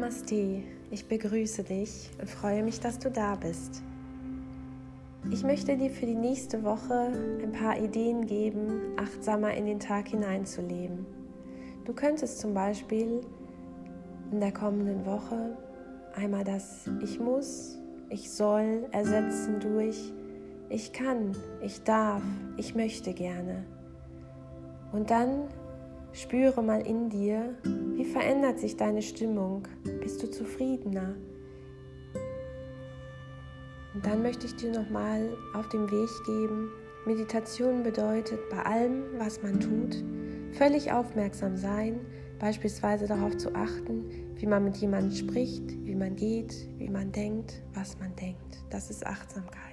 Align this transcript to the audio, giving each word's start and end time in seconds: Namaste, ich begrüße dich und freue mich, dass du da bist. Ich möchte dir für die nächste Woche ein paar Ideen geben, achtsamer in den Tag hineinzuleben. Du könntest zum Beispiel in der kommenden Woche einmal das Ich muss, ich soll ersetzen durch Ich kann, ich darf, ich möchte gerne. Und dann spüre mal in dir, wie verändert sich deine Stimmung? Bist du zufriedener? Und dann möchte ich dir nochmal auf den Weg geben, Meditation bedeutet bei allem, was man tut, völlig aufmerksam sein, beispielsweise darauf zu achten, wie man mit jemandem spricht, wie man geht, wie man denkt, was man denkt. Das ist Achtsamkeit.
Namaste, 0.00 0.62
ich 0.90 1.08
begrüße 1.08 1.62
dich 1.62 2.08
und 2.18 2.30
freue 2.30 2.62
mich, 2.62 2.80
dass 2.80 2.98
du 2.98 3.10
da 3.10 3.34
bist. 3.34 3.82
Ich 5.30 5.44
möchte 5.44 5.76
dir 5.76 5.90
für 5.90 6.06
die 6.06 6.14
nächste 6.14 6.64
Woche 6.64 7.12
ein 7.42 7.52
paar 7.52 7.78
Ideen 7.78 8.26
geben, 8.26 8.80
achtsamer 8.96 9.52
in 9.52 9.66
den 9.66 9.78
Tag 9.78 10.08
hineinzuleben. 10.08 11.04
Du 11.84 11.92
könntest 11.92 12.38
zum 12.38 12.54
Beispiel 12.54 13.20
in 14.32 14.40
der 14.40 14.52
kommenden 14.52 15.04
Woche 15.04 15.58
einmal 16.16 16.44
das 16.44 16.88
Ich 17.02 17.20
muss, 17.20 17.78
ich 18.08 18.30
soll 18.30 18.86
ersetzen 18.92 19.60
durch 19.60 20.14
Ich 20.70 20.94
kann, 20.94 21.36
ich 21.60 21.82
darf, 21.82 22.22
ich 22.56 22.74
möchte 22.74 23.12
gerne. 23.12 23.66
Und 24.92 25.10
dann 25.10 25.42
spüre 26.14 26.62
mal 26.62 26.86
in 26.86 27.10
dir, 27.10 27.54
wie 28.00 28.04
verändert 28.06 28.58
sich 28.58 28.78
deine 28.78 29.02
Stimmung? 29.02 29.68
Bist 30.00 30.22
du 30.22 30.30
zufriedener? 30.30 31.16
Und 33.92 34.06
dann 34.06 34.22
möchte 34.22 34.46
ich 34.46 34.56
dir 34.56 34.72
nochmal 34.72 35.28
auf 35.52 35.68
den 35.68 35.90
Weg 35.90 36.08
geben, 36.24 36.70
Meditation 37.04 37.82
bedeutet 37.82 38.38
bei 38.48 38.62
allem, 38.62 39.02
was 39.18 39.42
man 39.42 39.60
tut, 39.60 40.02
völlig 40.52 40.90
aufmerksam 40.90 41.58
sein, 41.58 42.00
beispielsweise 42.38 43.06
darauf 43.06 43.36
zu 43.36 43.54
achten, 43.54 44.06
wie 44.36 44.46
man 44.46 44.64
mit 44.64 44.78
jemandem 44.78 45.14
spricht, 45.14 45.68
wie 45.84 45.94
man 45.94 46.16
geht, 46.16 46.54
wie 46.78 46.88
man 46.88 47.12
denkt, 47.12 47.62
was 47.74 47.98
man 47.98 48.16
denkt. 48.16 48.64
Das 48.70 48.88
ist 48.88 49.06
Achtsamkeit. 49.06 49.69